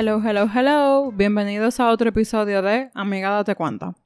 Hello, 0.00 0.18
hello, 0.24 0.48
hello. 0.48 1.12
Bienvenidos 1.12 1.78
a 1.78 1.90
otro 1.90 2.08
episodio 2.08 2.62
de 2.62 2.90
Amiga 2.94 3.28
Date 3.32 3.54
Cuenta. 3.54 3.96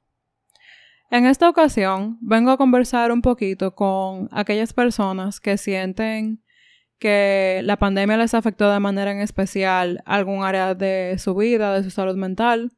En 1.09 1.25
esta 1.25 1.47
ocasión 1.47 2.17
vengo 2.19 2.51
a 2.51 2.57
conversar 2.57 3.13
un 3.13 3.21
poquito 3.21 3.75
con 3.75 4.27
aquellas 4.33 4.73
personas 4.73 5.39
que 5.39 5.57
sienten 5.57 6.43
que 6.99 7.61
la 7.63 7.77
pandemia 7.77 8.17
les 8.17 8.33
afectó 8.33 8.69
de 8.69 8.81
manera 8.81 9.09
en 9.09 9.21
especial 9.21 10.03
algún 10.05 10.43
área 10.43 10.75
de 10.75 11.15
su 11.17 11.33
vida, 11.33 11.73
de 11.73 11.85
su 11.85 11.91
salud 11.91 12.17
mental. 12.17 12.73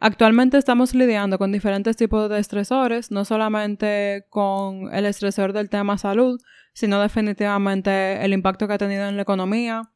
Actualmente 0.00 0.58
estamos 0.58 0.96
lidiando 0.96 1.38
con 1.38 1.52
diferentes 1.52 1.96
tipos 1.96 2.28
de 2.28 2.40
estresores, 2.40 3.12
no 3.12 3.24
solamente 3.24 4.26
con 4.28 4.92
el 4.92 5.06
estresor 5.06 5.52
del 5.52 5.70
tema 5.70 5.98
salud, 5.98 6.40
sino 6.72 7.00
definitivamente 7.00 8.24
el 8.24 8.32
impacto 8.32 8.66
que 8.66 8.74
ha 8.74 8.78
tenido 8.78 9.06
en 9.06 9.14
la 9.14 9.22
economía, 9.22 9.92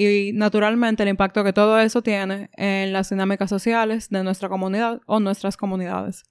y 0.00 0.32
naturalmente 0.32 1.02
el 1.02 1.08
impacto 1.08 1.42
que 1.42 1.52
todo 1.52 1.80
eso 1.80 2.02
tiene 2.02 2.50
en 2.52 2.92
las 2.92 3.10
dinámicas 3.10 3.50
sociales 3.50 4.08
de 4.10 4.22
nuestra 4.22 4.48
comunidad 4.48 5.00
o 5.06 5.18
nuestras 5.18 5.56
comunidades. 5.56 6.22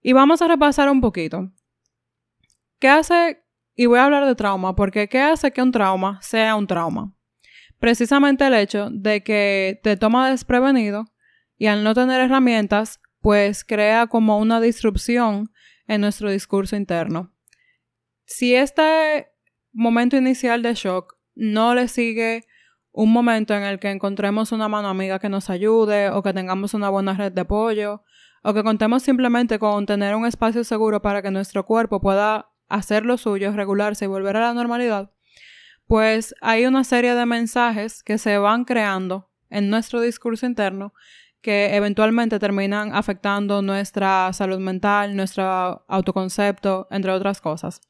Y 0.00 0.14
vamos 0.14 0.40
a 0.40 0.48
repasar 0.48 0.88
un 0.88 1.02
poquito. 1.02 1.52
¿Qué 2.78 2.88
hace, 2.88 3.44
y 3.74 3.84
voy 3.84 3.98
a 3.98 4.06
hablar 4.06 4.24
de 4.24 4.34
trauma, 4.34 4.74
porque 4.74 5.06
qué 5.06 5.20
hace 5.20 5.52
que 5.52 5.60
un 5.60 5.70
trauma 5.70 6.18
sea 6.22 6.56
un 6.56 6.66
trauma? 6.66 7.14
Precisamente 7.78 8.46
el 8.46 8.54
hecho 8.54 8.88
de 8.90 9.22
que 9.22 9.78
te 9.82 9.98
toma 9.98 10.30
desprevenido 10.30 11.04
y 11.58 11.66
al 11.66 11.84
no 11.84 11.92
tener 11.92 12.22
herramientas, 12.22 13.02
pues 13.20 13.66
crea 13.66 14.06
como 14.06 14.38
una 14.38 14.62
disrupción 14.62 15.52
en 15.88 16.00
nuestro 16.00 16.30
discurso 16.30 16.74
interno. 16.74 17.34
Si 18.24 18.54
este 18.54 19.26
momento 19.74 20.16
inicial 20.16 20.62
de 20.62 20.72
shock 20.72 21.15
no 21.36 21.74
le 21.74 21.86
sigue 21.86 22.44
un 22.92 23.12
momento 23.12 23.54
en 23.54 23.62
el 23.62 23.78
que 23.78 23.90
encontremos 23.90 24.52
una 24.52 24.68
mano 24.68 24.88
amiga 24.88 25.18
que 25.18 25.28
nos 25.28 25.50
ayude 25.50 26.10
o 26.10 26.22
que 26.22 26.32
tengamos 26.32 26.74
una 26.74 26.88
buena 26.88 27.14
red 27.14 27.32
de 27.32 27.42
apoyo 27.42 28.02
o 28.42 28.54
que 28.54 28.62
contemos 28.62 29.02
simplemente 29.02 29.58
con 29.58 29.86
tener 29.86 30.14
un 30.14 30.24
espacio 30.24 30.64
seguro 30.64 31.02
para 31.02 31.20
que 31.20 31.30
nuestro 31.30 31.64
cuerpo 31.66 32.00
pueda 32.00 32.48
hacer 32.68 33.04
lo 33.04 33.18
suyo, 33.18 33.52
regularse 33.52 34.06
y 34.06 34.08
volver 34.08 34.36
a 34.36 34.40
la 34.40 34.54
normalidad, 34.54 35.10
pues 35.86 36.34
hay 36.40 36.66
una 36.66 36.84
serie 36.84 37.14
de 37.14 37.26
mensajes 37.26 38.02
que 38.02 38.18
se 38.18 38.38
van 38.38 38.64
creando 38.64 39.30
en 39.50 39.70
nuestro 39.70 40.00
discurso 40.00 40.46
interno 40.46 40.94
que 41.42 41.76
eventualmente 41.76 42.38
terminan 42.38 42.94
afectando 42.94 43.62
nuestra 43.62 44.32
salud 44.32 44.58
mental, 44.58 45.14
nuestro 45.14 45.84
autoconcepto, 45.86 46.88
entre 46.90 47.12
otras 47.12 47.40
cosas. 47.40 47.80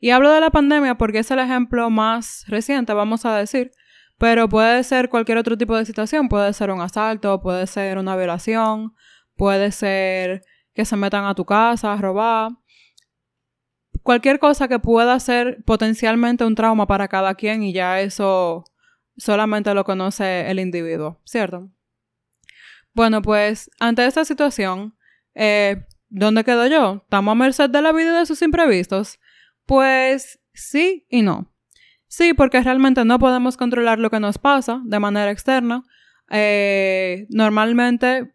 Y 0.00 0.10
hablo 0.10 0.32
de 0.32 0.40
la 0.40 0.50
pandemia 0.50 0.96
porque 0.96 1.18
es 1.18 1.30
el 1.30 1.38
ejemplo 1.38 1.90
más 1.90 2.44
reciente, 2.48 2.94
vamos 2.94 3.26
a 3.26 3.36
decir, 3.36 3.70
pero 4.18 4.48
puede 4.48 4.82
ser 4.82 5.10
cualquier 5.10 5.38
otro 5.38 5.56
tipo 5.58 5.76
de 5.76 5.84
situación, 5.84 6.28
puede 6.28 6.52
ser 6.54 6.70
un 6.70 6.80
asalto, 6.80 7.40
puede 7.42 7.66
ser 7.66 7.98
una 7.98 8.16
violación, 8.16 8.94
puede 9.36 9.72
ser 9.72 10.42
que 10.74 10.86
se 10.86 10.96
metan 10.96 11.26
a 11.26 11.34
tu 11.34 11.44
casa 11.44 11.92
a 11.92 11.96
robar. 11.96 12.52
Cualquier 14.02 14.38
cosa 14.38 14.68
que 14.68 14.78
pueda 14.78 15.20
ser 15.20 15.62
potencialmente 15.64 16.44
un 16.44 16.54
trauma 16.54 16.86
para 16.86 17.06
cada 17.06 17.34
quien 17.34 17.62
y 17.62 17.74
ya 17.74 18.00
eso 18.00 18.64
solamente 19.18 19.74
lo 19.74 19.84
conoce 19.84 20.50
el 20.50 20.58
individuo, 20.60 21.20
¿cierto? 21.24 21.70
Bueno, 22.94 23.20
pues 23.20 23.70
ante 23.78 24.06
esta 24.06 24.24
situación, 24.24 24.96
eh, 25.34 25.86
¿dónde 26.08 26.42
quedo 26.42 26.66
yo? 26.66 27.02
¿Estamos 27.04 27.32
a 27.32 27.34
merced 27.34 27.68
de 27.68 27.82
la 27.82 27.92
vida 27.92 28.16
y 28.16 28.18
de 28.20 28.26
sus 28.26 28.40
imprevistos? 28.40 29.18
Pues 29.70 30.40
sí 30.52 31.06
y 31.08 31.22
no. 31.22 31.54
Sí, 32.08 32.34
porque 32.34 32.60
realmente 32.60 33.04
no 33.04 33.20
podemos 33.20 33.56
controlar 33.56 34.00
lo 34.00 34.10
que 34.10 34.18
nos 34.18 34.36
pasa 34.36 34.82
de 34.84 34.98
manera 34.98 35.30
externa. 35.30 35.84
Eh, 36.28 37.28
normalmente 37.28 38.34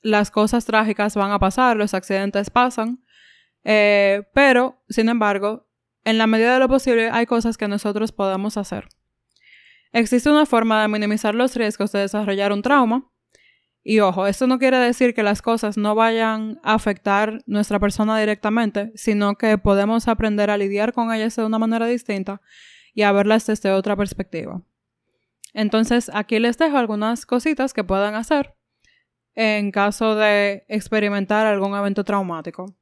las 0.00 0.30
cosas 0.30 0.66
trágicas 0.66 1.16
van 1.16 1.32
a 1.32 1.40
pasar, 1.40 1.76
los 1.76 1.92
accidentes 1.92 2.50
pasan, 2.50 3.02
eh, 3.64 4.22
pero, 4.32 4.80
sin 4.88 5.08
embargo, 5.08 5.68
en 6.04 6.18
la 6.18 6.28
medida 6.28 6.54
de 6.54 6.60
lo 6.60 6.68
posible 6.68 7.10
hay 7.10 7.26
cosas 7.26 7.58
que 7.58 7.66
nosotros 7.66 8.12
podemos 8.12 8.56
hacer. 8.56 8.86
Existe 9.90 10.30
una 10.30 10.46
forma 10.46 10.82
de 10.82 10.86
minimizar 10.86 11.34
los 11.34 11.56
riesgos 11.56 11.90
de 11.90 11.98
desarrollar 11.98 12.52
un 12.52 12.62
trauma 12.62 13.09
y 13.82 14.00
ojo, 14.00 14.26
esto 14.26 14.46
no 14.46 14.58
quiere 14.58 14.78
decir 14.78 15.14
que 15.14 15.22
las 15.22 15.40
cosas 15.40 15.78
no 15.78 15.94
vayan 15.94 16.60
a 16.62 16.74
afectar 16.74 17.42
nuestra 17.46 17.78
persona 17.78 18.18
directamente, 18.18 18.92
sino 18.94 19.36
que 19.36 19.56
podemos 19.56 20.06
aprender 20.06 20.50
a 20.50 20.58
lidiar 20.58 20.92
con 20.92 21.12
ellas 21.12 21.36
de 21.36 21.44
una 21.44 21.58
manera 21.58 21.86
distinta 21.86 22.42
y 22.92 23.02
a 23.02 23.12
verlas 23.12 23.46
desde 23.46 23.70
otra 23.70 23.96
perspectiva. 23.96 24.62
Entonces, 25.54 26.10
aquí 26.12 26.38
les 26.38 26.58
dejo 26.58 26.76
algunas 26.76 27.24
cositas 27.24 27.72
que 27.72 27.82
puedan 27.82 28.14
hacer 28.14 28.54
en 29.34 29.70
caso 29.70 30.14
de 30.14 30.64
experimentar 30.68 31.46
algún 31.46 31.74
evento 31.74 32.04
traumático. 32.04 32.76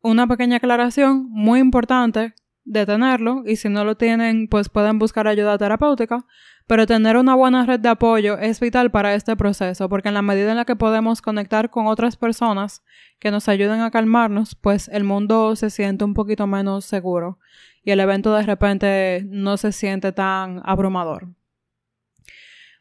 Una 0.00 0.28
pequeña 0.28 0.58
aclaración 0.58 1.26
muy 1.28 1.58
importante 1.58 2.34
de 2.68 2.86
tenerlo 2.86 3.42
y 3.46 3.56
si 3.56 3.68
no 3.68 3.84
lo 3.84 3.96
tienen, 3.96 4.48
pues 4.48 4.68
pueden 4.68 4.98
buscar 4.98 5.26
ayuda 5.26 5.58
terapéutica 5.58 6.24
pero 6.68 6.86
tener 6.86 7.16
una 7.16 7.34
buena 7.34 7.64
red 7.64 7.80
de 7.80 7.88
apoyo 7.88 8.38
es 8.38 8.60
vital 8.60 8.90
para 8.90 9.14
este 9.14 9.36
proceso, 9.36 9.88
porque 9.88 10.08
en 10.08 10.14
la 10.14 10.22
medida 10.22 10.50
en 10.50 10.58
la 10.58 10.66
que 10.66 10.76
podemos 10.76 11.22
conectar 11.22 11.70
con 11.70 11.86
otras 11.86 12.16
personas 12.16 12.84
que 13.18 13.30
nos 13.30 13.48
ayuden 13.48 13.80
a 13.80 13.90
calmarnos, 13.90 14.54
pues 14.54 14.88
el 14.88 15.02
mundo 15.02 15.56
se 15.56 15.70
siente 15.70 16.04
un 16.04 16.12
poquito 16.12 16.46
menos 16.46 16.84
seguro 16.84 17.38
y 17.82 17.90
el 17.90 18.00
evento 18.00 18.34
de 18.34 18.42
repente 18.42 19.26
no 19.30 19.56
se 19.56 19.72
siente 19.72 20.12
tan 20.12 20.60
abrumador. 20.62 21.28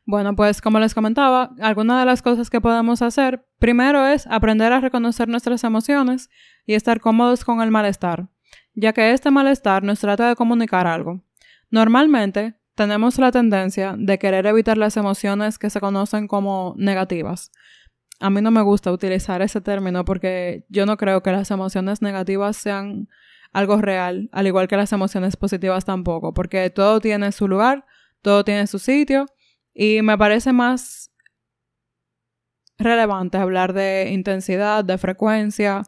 Bueno, 0.06 0.36
pues 0.36 0.62
como 0.62 0.80
les 0.80 0.94
comentaba, 0.94 1.52
algunas 1.62 2.02
de 2.02 2.06
las 2.06 2.22
cosas 2.22 2.50
que 2.50 2.59
podemos 2.59 3.02
hacer, 3.02 3.46
primero 3.58 4.06
es 4.06 4.28
aprender 4.28 4.74
a 4.74 4.81
reconocer 4.81 5.30
nuestras 5.30 5.64
emociones 5.64 6.30
y 6.66 6.74
estar 6.74 7.00
cómodos 7.00 7.46
con 7.46 7.62
el 7.62 7.72
malestar, 7.72 8.28
ya 8.78 8.94
que 8.94 9.12
este 9.12 9.32
malestar 9.32 9.84
nos 9.84 10.00
trata 10.00 10.30
de 10.30 10.36
comunicar 10.36 10.86
algo. 10.86 11.24
Normalmente, 11.72 12.54
tenemos 12.76 13.18
la 13.18 13.32
tendencia 13.32 13.96
de 13.98 14.20
querer 14.20 14.46
evitar 14.46 14.78
las 14.78 14.98
emociones 14.98 15.58
que 15.58 15.72
se 15.72 15.80
conocen 15.80 16.28
como 16.28 16.76
negativas. 16.78 17.52
A 18.20 18.30
mí 18.30 18.40
no 18.40 18.52
me 18.52 18.62
gusta 18.62 18.92
utilizar 18.92 19.42
ese 19.42 19.62
término 19.62 20.06
porque 20.06 20.64
yo 20.70 20.86
no 20.86 20.96
creo 20.96 21.24
que 21.24 21.32
las 21.32 21.50
emociones 21.50 22.04
negativas 22.04 22.56
sean 22.56 23.10
algo 23.52 23.82
real, 23.82 24.30
al 24.32 24.46
igual 24.46 24.68
que 24.68 24.78
las 24.78 24.94
emociones 24.94 25.36
positivas 25.38 25.84
tampoco, 25.84 26.36
porque 26.36 26.70
todo 26.70 27.02
tiene 27.02 27.32
su 27.32 27.48
lugar, 27.48 27.84
todo 28.22 28.44
tiene 28.44 28.68
su 28.68 28.78
sitio 28.78 29.26
y 29.74 30.04
me 30.04 30.20
parece 30.20 30.54
más 30.54 31.12
relevante 32.78 33.40
hablar 33.40 33.74
de 33.74 34.12
intensidad, 34.12 34.86
de 34.86 35.00
frecuencia, 35.00 35.82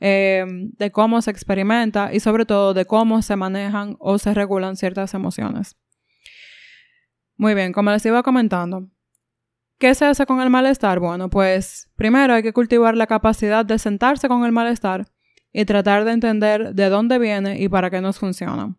eh, 0.00 0.44
de 0.46 0.90
cómo 0.90 1.22
se 1.22 1.30
experimenta 1.30 2.12
y 2.12 2.20
sobre 2.20 2.46
todo 2.46 2.74
de 2.74 2.84
cómo 2.84 3.22
se 3.22 3.36
manejan 3.36 3.96
o 3.98 4.18
se 4.18 4.34
regulan 4.34 4.76
ciertas 4.76 5.14
emociones. 5.14 5.76
Muy 7.36 7.54
bien, 7.54 7.72
como 7.72 7.90
les 7.90 8.04
iba 8.06 8.22
comentando, 8.22 8.88
¿qué 9.78 9.94
se 9.94 10.04
hace 10.04 10.26
con 10.26 10.40
el 10.40 10.50
malestar? 10.50 11.00
Bueno, 11.00 11.30
pues 11.30 11.90
primero 11.96 12.34
hay 12.34 12.42
que 12.42 12.52
cultivar 12.52 12.96
la 12.96 13.06
capacidad 13.06 13.64
de 13.64 13.78
sentarse 13.78 14.28
con 14.28 14.44
el 14.44 14.52
malestar 14.52 15.06
y 15.52 15.64
tratar 15.64 16.04
de 16.04 16.12
entender 16.12 16.74
de 16.74 16.88
dónde 16.88 17.18
viene 17.18 17.60
y 17.60 17.68
para 17.68 17.90
qué 17.90 18.00
nos 18.00 18.18
funciona. 18.18 18.76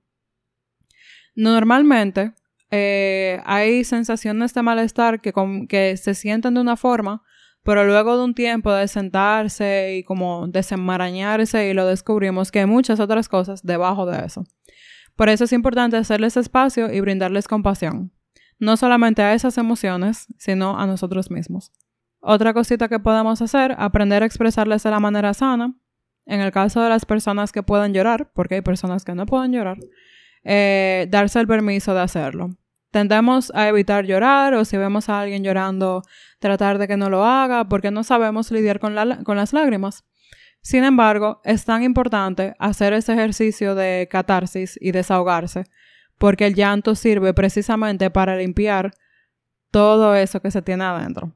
Normalmente 1.36 2.34
eh, 2.72 3.42
hay 3.46 3.84
sensaciones 3.84 4.54
de 4.54 4.62
malestar 4.62 5.22
que, 5.22 5.34
que 5.68 5.98
se 5.98 6.14
sienten 6.14 6.54
de 6.54 6.62
una 6.62 6.78
forma, 6.78 7.24
pero 7.66 7.84
luego 7.84 8.16
de 8.18 8.24
un 8.24 8.34
tiempo 8.34 8.72
de 8.72 8.88
sentarse 8.88 9.98
y 9.98 10.04
como 10.04 10.48
desenmarañarse 10.48 11.70
y 11.70 11.74
lo 11.74 11.86
descubrimos 11.86 12.52
que 12.52 12.60
hay 12.60 12.66
muchas 12.66 13.02
otras 13.02 13.28
cosas 13.28 13.62
debajo 13.64 14.06
de 14.06 14.26
eso. 14.26 14.46
Por 15.18 15.28
eso 15.28 15.44
es 15.44 15.52
importante 15.52 15.98
hacerles 15.98 16.38
espacio 16.38 16.94
y 16.94 17.02
brindarles 17.02 17.50
compasión 17.50 18.14
no 18.60 18.78
solamente 18.78 19.22
a 19.22 19.34
esas 19.34 19.58
emociones, 19.58 20.28
sino 20.38 20.80
a 20.80 20.88
nosotros 20.88 21.32
mismos. 21.32 21.72
Otra 22.20 22.54
cosita 22.54 22.88
que 22.88 23.00
podemos 23.00 23.42
hacer, 23.42 23.76
aprender 23.78 24.24
a 24.24 24.26
expresarles 24.26 24.84
de 24.84 24.92
la 24.92 25.00
manera 25.00 25.34
sana. 25.34 25.76
En 26.26 26.42
el 26.42 26.52
caso 26.52 26.82
de 26.82 26.90
las 26.90 27.06
personas 27.06 27.52
que 27.52 27.62
pueden 27.62 27.94
llorar, 27.94 28.32
porque 28.34 28.56
hay 28.56 28.62
personas 28.62 29.06
que 29.06 29.14
no 29.14 29.28
pueden 29.28 29.52
llorar, 29.52 29.78
eh, 30.44 31.06
darse 31.10 31.40
el 31.40 31.48
permiso 31.48 31.94
de 31.94 32.02
hacerlo. 32.02 32.50
Tendemos 32.96 33.52
a 33.54 33.68
evitar 33.68 34.06
llorar 34.06 34.54
o 34.54 34.64
si 34.64 34.78
vemos 34.78 35.10
a 35.10 35.20
alguien 35.20 35.44
llorando, 35.44 36.04
tratar 36.40 36.78
de 36.78 36.88
que 36.88 36.96
no 36.96 37.10
lo 37.10 37.26
haga 37.26 37.68
porque 37.68 37.92
no 37.92 38.06
sabemos 38.06 38.50
lidiar 38.52 38.80
con, 38.80 38.96
las 38.96 39.52
lágrimas. 39.52 40.06
Sin 40.62 40.86
embargo, 40.86 41.42
es 41.44 41.66
tan 41.66 41.84
importante 41.84 42.56
hacer 42.58 42.94
ese 42.94 43.12
ejercicio 43.12 43.76
de 43.76 44.08
catarsis 44.10 44.78
y 44.80 44.94
desahogarse 44.94 45.66
porque 46.18 46.48
el 46.48 46.56
llanto 46.56 46.96
sirve 46.96 47.34
precisamente 47.34 48.10
para 48.12 48.38
limpiar 48.38 48.94
todo 49.72 50.16
eso 50.16 50.42
que 50.42 50.52
se 50.52 50.62
tiene 50.62 50.86
adentro. 50.86 51.34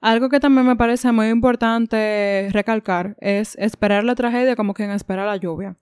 Algo 0.00 0.30
que 0.30 0.40
también 0.40 0.66
me 0.66 0.76
parece 0.76 1.12
muy 1.12 1.28
importante 1.28 2.48
recalcar 2.52 3.16
es 3.20 3.54
esperar 3.58 4.04
la 4.04 4.14
tragedia 4.14 4.56
como 4.56 4.72
quien 4.72 4.92
espera 4.92 5.26
la 5.26 5.36
lluvia. 5.36 5.76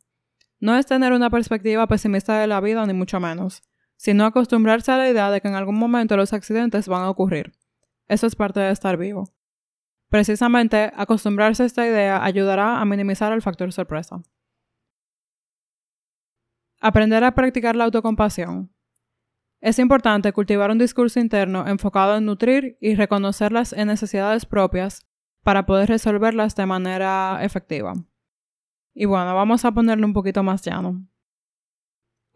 No 0.58 0.76
es 0.76 0.86
tener 0.86 1.12
una 1.12 1.30
perspectiva 1.30 1.86
pesimista 1.86 2.40
de 2.40 2.48
la 2.48 2.60
vida, 2.60 2.84
ni 2.84 2.94
mucho 2.94 3.20
menos, 3.20 3.62
sino 3.98 4.24
acostumbrarse 4.24 4.92
a 4.92 4.96
la 4.96 5.10
idea 5.10 5.30
de 5.30 5.40
que 5.40 5.48
en 5.48 5.56
algún 5.56 5.78
momento 5.78 6.16
los 6.16 6.32
accidentes 6.32 6.88
van 6.88 7.02
a 7.02 7.10
ocurrir. 7.10 7.52
Eso 8.06 8.26
es 8.26 8.36
parte 8.36 8.60
de 8.60 8.70
estar 8.70 8.96
vivo. 8.96 9.34
Precisamente, 10.08 10.90
acostumbrarse 10.96 11.64
a 11.64 11.66
esta 11.66 11.86
idea 11.86 12.24
ayudará 12.24 12.80
a 12.80 12.84
minimizar 12.86 13.32
el 13.32 13.42
factor 13.42 13.72
sorpresa. 13.72 14.22
Aprender 16.80 17.24
a 17.24 17.34
practicar 17.34 17.74
la 17.74 17.84
autocompasión. 17.84 18.72
Es 19.60 19.80
importante 19.80 20.32
cultivar 20.32 20.70
un 20.70 20.78
discurso 20.78 21.18
interno 21.18 21.66
enfocado 21.66 22.16
en 22.16 22.24
nutrir 22.24 22.78
y 22.80 22.94
reconocer 22.94 23.50
las 23.50 23.76
necesidades 23.76 24.46
propias 24.46 25.04
para 25.42 25.66
poder 25.66 25.88
resolverlas 25.88 26.54
de 26.54 26.66
manera 26.66 27.40
efectiva. 27.42 27.94
Y 28.94 29.06
bueno, 29.06 29.34
vamos 29.34 29.64
a 29.64 29.72
ponerlo 29.72 30.06
un 30.06 30.12
poquito 30.12 30.44
más 30.44 30.64
llano. 30.64 31.04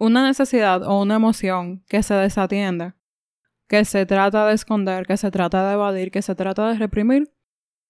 Una 0.02 0.24
necesidad 0.24 0.82
o 0.82 1.00
una 1.00 1.14
emoción 1.14 1.84
que 1.88 2.02
se 2.02 2.14
desatiende, 2.14 2.94
que 3.68 3.84
se 3.84 4.04
trata 4.04 4.48
de 4.48 4.54
esconder, 4.54 5.06
que 5.06 5.16
se 5.16 5.30
trata 5.30 5.68
de 5.68 5.74
evadir, 5.74 6.10
que 6.10 6.22
se 6.22 6.34
trata 6.34 6.70
de 6.70 6.76
reprimir, 6.76 7.32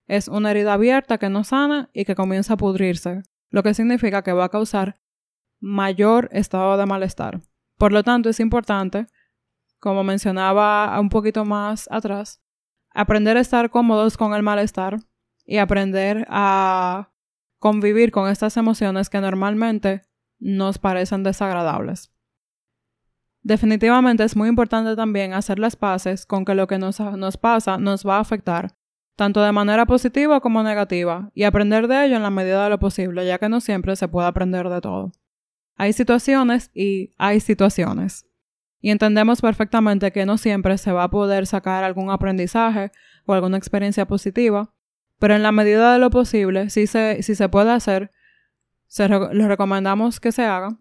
es 0.06 0.28
una 0.28 0.50
herida 0.50 0.74
abierta 0.74 1.16
que 1.16 1.30
no 1.30 1.42
sana 1.42 1.88
y 1.94 2.04
que 2.04 2.14
comienza 2.14 2.52
a 2.52 2.56
pudrirse, 2.58 3.22
lo 3.48 3.62
que 3.62 3.72
significa 3.72 4.20
que 4.20 4.34
va 4.34 4.44
a 4.44 4.48
causar 4.50 5.00
mayor 5.58 6.28
estado 6.32 6.76
de 6.76 6.84
malestar. 6.84 7.40
Por 7.78 7.92
lo 7.92 8.02
tanto, 8.02 8.28
es 8.28 8.40
importante, 8.40 9.06
como 9.80 10.04
mencionaba 10.04 11.00
un 11.00 11.08
poquito 11.08 11.46
más 11.46 11.88
atrás, 11.90 12.42
aprender 12.90 13.38
a 13.38 13.40
estar 13.40 13.70
cómodos 13.70 14.18
con 14.18 14.34
el 14.34 14.42
malestar 14.42 14.98
y 15.46 15.56
aprender 15.56 16.26
a 16.28 17.10
convivir 17.58 18.12
con 18.12 18.28
estas 18.28 18.58
emociones 18.58 19.08
que 19.08 19.22
normalmente 19.22 20.02
nos 20.42 20.78
parecen 20.78 21.22
desagradables. 21.22 22.10
Definitivamente 23.42 24.24
es 24.24 24.36
muy 24.36 24.48
importante 24.48 24.94
también 24.94 25.32
hacer 25.32 25.58
las 25.58 25.76
paces 25.76 26.26
con 26.26 26.44
que 26.44 26.54
lo 26.54 26.66
que 26.66 26.78
nos, 26.78 27.00
nos 27.00 27.36
pasa 27.36 27.78
nos 27.78 28.06
va 28.06 28.18
a 28.18 28.20
afectar 28.20 28.76
tanto 29.16 29.42
de 29.42 29.52
manera 29.52 29.86
positiva 29.86 30.40
como 30.40 30.62
negativa, 30.62 31.30
y 31.34 31.44
aprender 31.44 31.86
de 31.86 32.06
ello 32.06 32.16
en 32.16 32.22
la 32.22 32.30
medida 32.30 32.64
de 32.64 32.70
lo 32.70 32.78
posible, 32.78 33.26
ya 33.26 33.38
que 33.38 33.48
no 33.48 33.60
siempre 33.60 33.96
se 33.96 34.08
puede 34.08 34.26
aprender 34.26 34.68
de 34.68 34.80
todo. 34.80 35.12
Hay 35.76 35.92
situaciones 35.92 36.70
y 36.74 37.14
hay 37.18 37.40
situaciones. 37.40 38.26
Y 38.80 38.90
entendemos 38.90 39.40
perfectamente 39.40 40.10
que 40.12 40.26
no 40.26 40.38
siempre 40.38 40.76
se 40.76 40.92
va 40.92 41.04
a 41.04 41.10
poder 41.10 41.46
sacar 41.46 41.84
algún 41.84 42.10
aprendizaje 42.10 42.90
o 43.26 43.32
alguna 43.32 43.58
experiencia 43.58 44.06
positiva, 44.06 44.74
pero 45.18 45.36
en 45.36 45.42
la 45.42 45.52
medida 45.52 45.92
de 45.92 46.00
lo 46.00 46.10
posible, 46.10 46.68
si 46.68 46.86
se, 46.86 47.22
si 47.22 47.36
se 47.36 47.48
puede 47.48 47.70
hacer, 47.70 48.10
se 48.92 49.08
les 49.08 49.48
recomendamos 49.48 50.20
que 50.20 50.32
se 50.32 50.44
haga. 50.44 50.76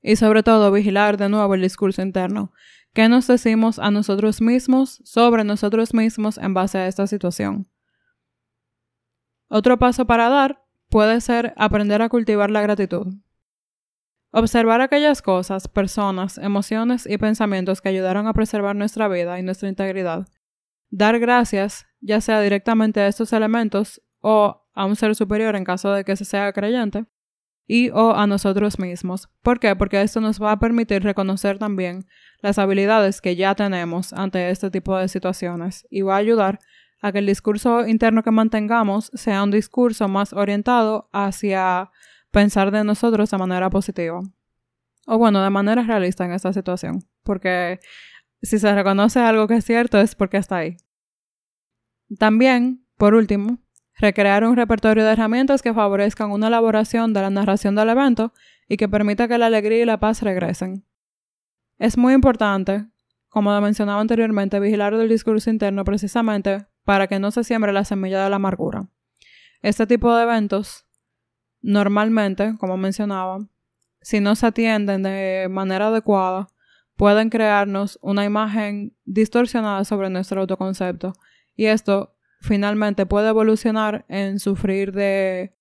Y 0.00 0.16
sobre 0.16 0.42
todo, 0.42 0.72
vigilar 0.72 1.16
de 1.16 1.28
nuevo 1.28 1.54
el 1.54 1.62
discurso 1.62 2.02
interno, 2.02 2.52
¿Qué 2.94 3.08
nos 3.08 3.26
decimos 3.26 3.78
a 3.78 3.90
nosotros 3.90 4.42
mismos 4.42 5.00
sobre 5.04 5.44
nosotros 5.44 5.94
mismos 5.94 6.36
en 6.36 6.52
base 6.52 6.76
a 6.76 6.86
esta 6.86 7.06
situación? 7.06 7.66
Otro 9.48 9.78
paso 9.78 10.06
para 10.06 10.28
dar 10.28 10.62
puede 10.90 11.22
ser 11.22 11.54
aprender 11.56 12.02
a 12.02 12.10
cultivar 12.10 12.50
la 12.50 12.60
gratitud. 12.60 13.14
Observar 14.30 14.82
aquellas 14.82 15.22
cosas, 15.22 15.68
personas, 15.68 16.36
emociones 16.36 17.06
y 17.06 17.16
pensamientos 17.16 17.80
que 17.80 17.88
ayudaron 17.88 18.26
a 18.26 18.34
preservar 18.34 18.76
nuestra 18.76 19.08
vida 19.08 19.38
y 19.38 19.42
nuestra 19.42 19.70
integridad. 19.70 20.28
Dar 20.90 21.18
gracias, 21.18 21.86
ya 22.00 22.20
sea 22.20 22.42
directamente 22.42 23.00
a 23.00 23.08
estos 23.08 23.32
elementos 23.32 24.02
o 24.20 24.66
a 24.74 24.84
un 24.84 24.96
ser 24.96 25.14
superior 25.14 25.56
en 25.56 25.64
caso 25.64 25.92
de 25.92 26.04
que 26.04 26.14
se 26.16 26.26
sea 26.26 26.52
creyente, 26.52 27.06
y 27.72 27.88
o 27.88 28.14
a 28.14 28.26
nosotros 28.26 28.78
mismos. 28.78 29.30
¿Por 29.40 29.58
qué? 29.58 29.74
Porque 29.74 30.02
esto 30.02 30.20
nos 30.20 30.42
va 30.42 30.52
a 30.52 30.58
permitir 30.58 31.02
reconocer 31.02 31.58
también 31.58 32.04
las 32.42 32.58
habilidades 32.58 33.22
que 33.22 33.34
ya 33.34 33.54
tenemos 33.54 34.12
ante 34.12 34.50
este 34.50 34.70
tipo 34.70 34.94
de 34.98 35.08
situaciones 35.08 35.86
y 35.88 36.02
va 36.02 36.16
a 36.16 36.18
ayudar 36.18 36.58
a 37.00 37.12
que 37.12 37.20
el 37.20 37.26
discurso 37.26 37.86
interno 37.86 38.22
que 38.22 38.30
mantengamos 38.30 39.10
sea 39.14 39.42
un 39.42 39.50
discurso 39.50 40.06
más 40.06 40.34
orientado 40.34 41.08
hacia 41.14 41.90
pensar 42.30 42.72
de 42.72 42.84
nosotros 42.84 43.30
de 43.30 43.38
manera 43.38 43.70
positiva. 43.70 44.20
O 45.06 45.16
bueno, 45.16 45.42
de 45.42 45.48
manera 45.48 45.82
realista 45.82 46.26
en 46.26 46.32
esta 46.32 46.52
situación. 46.52 46.98
Porque 47.22 47.80
si 48.42 48.58
se 48.58 48.74
reconoce 48.74 49.18
algo 49.20 49.48
que 49.48 49.54
es 49.54 49.64
cierto 49.64 49.98
es 49.98 50.14
porque 50.14 50.36
está 50.36 50.58
ahí. 50.58 50.76
También, 52.18 52.84
por 52.98 53.14
último, 53.14 53.61
recrear 53.98 54.44
un 54.44 54.56
repertorio 54.56 55.04
de 55.04 55.12
herramientas 55.12 55.62
que 55.62 55.74
favorezcan 55.74 56.30
una 56.30 56.48
elaboración 56.48 57.12
de 57.12 57.20
la 57.20 57.30
narración 57.30 57.74
del 57.74 57.90
evento 57.90 58.32
y 58.68 58.76
que 58.76 58.88
permita 58.88 59.28
que 59.28 59.38
la 59.38 59.46
alegría 59.46 59.82
y 59.82 59.84
la 59.84 60.00
paz 60.00 60.22
regresen. 60.22 60.84
Es 61.78 61.98
muy 61.98 62.14
importante, 62.14 62.86
como 63.28 63.52
lo 63.52 63.60
mencionaba 63.60 64.00
anteriormente, 64.00 64.60
vigilar 64.60 64.94
el 64.94 65.08
discurso 65.08 65.50
interno 65.50 65.84
precisamente 65.84 66.66
para 66.84 67.06
que 67.06 67.18
no 67.18 67.30
se 67.30 67.44
siembre 67.44 67.72
la 67.72 67.84
semilla 67.84 68.22
de 68.22 68.30
la 68.30 68.36
amargura. 68.36 68.88
Este 69.62 69.86
tipo 69.86 70.14
de 70.14 70.24
eventos, 70.24 70.86
normalmente, 71.60 72.56
como 72.58 72.76
mencionaba, 72.76 73.38
si 74.00 74.20
no 74.20 74.34
se 74.34 74.46
atienden 74.46 75.02
de 75.02 75.46
manera 75.48 75.88
adecuada, 75.88 76.48
pueden 76.96 77.30
crearnos 77.30 77.98
una 78.02 78.24
imagen 78.24 78.96
distorsionada 79.04 79.84
sobre 79.84 80.10
nuestro 80.10 80.40
autoconcepto 80.40 81.14
y 81.56 81.66
esto 81.66 82.14
finalmente 82.42 83.06
puede 83.06 83.28
evolucionar 83.28 84.04
en 84.08 84.38
sufrir 84.38 84.92
de 84.92 85.56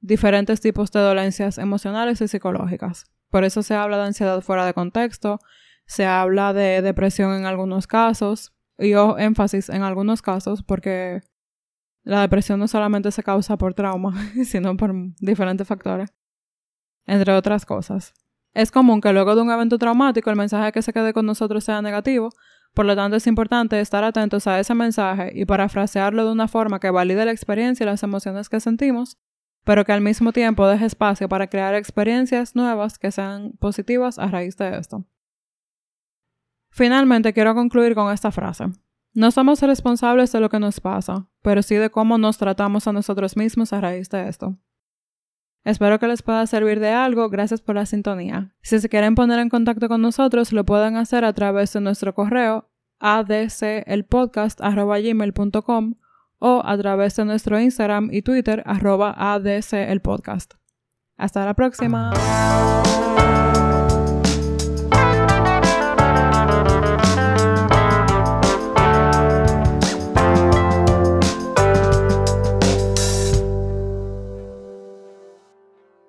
diferentes 0.00 0.60
tipos 0.60 0.90
de 0.90 1.00
dolencias 1.00 1.58
emocionales 1.58 2.20
y 2.20 2.28
psicológicas. 2.28 3.06
Por 3.30 3.44
eso 3.44 3.62
se 3.62 3.74
habla 3.74 3.98
de 3.98 4.04
ansiedad 4.04 4.40
fuera 4.42 4.66
de 4.66 4.74
contexto, 4.74 5.38
se 5.86 6.04
habla 6.04 6.52
de 6.52 6.82
depresión 6.82 7.34
en 7.34 7.46
algunos 7.46 7.86
casos, 7.86 8.52
y 8.78 8.90
yo 8.90 9.16
énfasis 9.18 9.68
en 9.70 9.82
algunos 9.82 10.22
casos 10.22 10.62
porque 10.62 11.22
la 12.02 12.20
depresión 12.20 12.60
no 12.60 12.68
solamente 12.68 13.10
se 13.10 13.22
causa 13.22 13.56
por 13.56 13.74
trauma, 13.74 14.14
sino 14.44 14.76
por 14.76 14.92
diferentes 15.20 15.66
factores, 15.66 16.10
entre 17.06 17.32
otras 17.32 17.64
cosas. 17.64 18.14
Es 18.54 18.70
común 18.72 19.00
que 19.00 19.12
luego 19.12 19.36
de 19.36 19.42
un 19.42 19.50
evento 19.50 19.78
traumático 19.78 20.30
el 20.30 20.36
mensaje 20.36 20.72
que 20.72 20.82
se 20.82 20.92
quede 20.92 21.12
con 21.12 21.26
nosotros 21.26 21.64
sea 21.64 21.82
negativo, 21.82 22.30
por 22.74 22.86
lo 22.86 22.94
tanto, 22.94 23.16
es 23.16 23.26
importante 23.26 23.80
estar 23.80 24.04
atentos 24.04 24.46
a 24.46 24.60
ese 24.60 24.74
mensaje 24.74 25.32
y 25.34 25.44
parafrasearlo 25.44 26.24
de 26.24 26.32
una 26.32 26.48
forma 26.48 26.80
que 26.80 26.90
valide 26.90 27.24
la 27.24 27.32
experiencia 27.32 27.84
y 27.84 27.86
las 27.86 28.02
emociones 28.02 28.48
que 28.48 28.60
sentimos, 28.60 29.18
pero 29.64 29.84
que 29.84 29.92
al 29.92 30.00
mismo 30.00 30.32
tiempo 30.32 30.66
deje 30.66 30.86
espacio 30.86 31.28
para 31.28 31.48
crear 31.48 31.74
experiencias 31.74 32.54
nuevas 32.54 32.98
que 32.98 33.10
sean 33.10 33.52
positivas 33.58 34.18
a 34.18 34.28
raíz 34.28 34.56
de 34.56 34.78
esto. 34.78 35.04
Finalmente, 36.70 37.32
quiero 37.32 37.54
concluir 37.54 37.94
con 37.94 38.12
esta 38.12 38.30
frase. 38.30 38.66
No 39.14 39.30
somos 39.30 39.60
responsables 39.62 40.30
de 40.30 40.40
lo 40.40 40.48
que 40.48 40.60
nos 40.60 40.80
pasa, 40.80 41.28
pero 41.42 41.62
sí 41.62 41.74
de 41.74 41.90
cómo 41.90 42.18
nos 42.18 42.38
tratamos 42.38 42.86
a 42.86 42.92
nosotros 42.92 43.36
mismos 43.36 43.72
a 43.72 43.80
raíz 43.80 44.08
de 44.10 44.28
esto. 44.28 44.56
Espero 45.64 45.98
que 45.98 46.06
les 46.06 46.22
pueda 46.22 46.46
servir 46.46 46.80
de 46.80 46.90
algo. 46.90 47.28
Gracias 47.28 47.60
por 47.60 47.74
la 47.74 47.86
sintonía. 47.86 48.54
Si 48.62 48.78
se 48.78 48.88
quieren 48.88 49.14
poner 49.14 49.38
en 49.38 49.48
contacto 49.48 49.88
con 49.88 50.00
nosotros, 50.00 50.52
lo 50.52 50.64
pueden 50.64 50.96
hacer 50.96 51.24
a 51.24 51.32
través 51.32 51.72
de 51.72 51.80
nuestro 51.80 52.14
correo 52.14 52.70
adcelpodcast.com 53.00 55.94
o 56.40 56.62
a 56.64 56.78
través 56.78 57.16
de 57.16 57.24
nuestro 57.24 57.60
Instagram 57.60 58.10
y 58.12 58.22
Twitter 58.22 58.62
arroba 58.64 59.14
adcelpodcast. 59.34 60.54
Hasta 61.16 61.44
la 61.44 61.54
próxima. 61.54 62.12